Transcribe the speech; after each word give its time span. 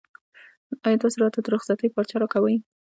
ایا 0.85 1.01
تاسو 1.03 1.17
راته 1.23 1.39
د 1.41 1.47
رخصتۍ 1.55 1.87
پارچه 1.95 2.15
راکوئ؟ 2.21 2.55